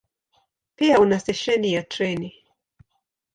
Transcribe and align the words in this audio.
Pia 0.75 0.99
una 1.03 1.19
stesheni 1.19 1.69
ya 1.75 1.83
treni. 1.93 2.31